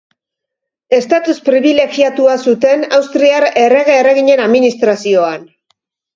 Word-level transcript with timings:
Estatus 0.99 1.35
pribilegiatua 1.49 2.39
zuten 2.47 2.87
austriar 2.99 3.47
errege-erreginen 3.67 4.43
administrazioan. 4.49 5.47